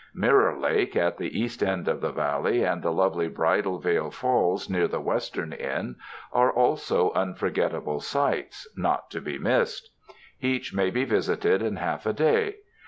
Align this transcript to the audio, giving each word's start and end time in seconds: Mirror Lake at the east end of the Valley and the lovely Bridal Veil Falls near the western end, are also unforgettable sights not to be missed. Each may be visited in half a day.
Mirror 0.15 0.57
Lake 0.57 0.95
at 0.95 1.19
the 1.19 1.39
east 1.39 1.61
end 1.61 1.87
of 1.87 2.01
the 2.01 2.11
Valley 2.11 2.63
and 2.63 2.81
the 2.81 2.91
lovely 2.91 3.27
Bridal 3.27 3.77
Veil 3.77 4.09
Falls 4.09 4.67
near 4.67 4.87
the 4.87 4.99
western 4.99 5.53
end, 5.53 5.95
are 6.33 6.51
also 6.51 7.11
unforgettable 7.11 7.99
sights 7.99 8.67
not 8.75 9.11
to 9.11 9.21
be 9.21 9.37
missed. 9.37 9.91
Each 10.41 10.73
may 10.73 10.89
be 10.89 11.05
visited 11.05 11.61
in 11.61 11.75
half 11.75 12.07
a 12.07 12.13
day. 12.13 12.55